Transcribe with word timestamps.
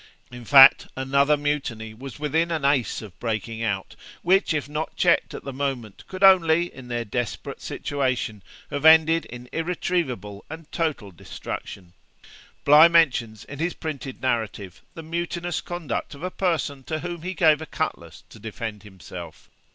In 0.31 0.45
fact, 0.45 0.87
another 0.95 1.37
mutiny 1.37 1.93
was 1.93 2.17
within 2.17 2.49
an 2.49 2.65
ace 2.65 3.03
of 3.03 3.19
breaking 3.19 3.61
out, 3.61 3.95
which, 4.23 4.51
if 4.51 4.67
not 4.67 4.95
checked 4.95 5.35
at 5.35 5.43
the 5.43 5.53
moment, 5.53 6.05
could 6.07 6.23
only, 6.23 6.73
in 6.73 6.87
their 6.87 7.05
desperate 7.05 7.61
situation, 7.61 8.41
have 8.71 8.83
ended 8.83 9.25
in 9.25 9.47
irretrievable 9.51 10.43
and 10.49 10.71
total 10.71 11.11
destruction. 11.11 11.93
Bligh 12.65 12.87
mentions, 12.89 13.45
in 13.45 13.59
his 13.59 13.75
printed 13.75 14.23
narrative, 14.23 14.81
the 14.95 15.03
mutinous 15.03 15.61
conduct 15.61 16.15
of 16.15 16.23
a 16.23 16.31
person 16.31 16.81
to 16.85 17.01
whom 17.01 17.21
he 17.21 17.35
gave 17.35 17.61
a 17.61 17.67
cutlass 17.67 18.23
to 18.29 18.39
defend 18.39 18.81
himself. 18.81 19.51